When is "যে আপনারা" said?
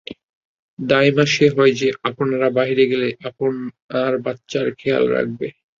1.79-2.47